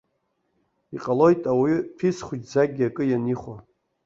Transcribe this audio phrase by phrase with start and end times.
[0.95, 3.55] Иҟалоит ауаҩы ҭәиц хәыҷӡакгьы акы ианихәо.